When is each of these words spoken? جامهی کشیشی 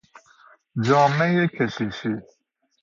جامهی 0.85 1.47
کشیشی 1.47 2.13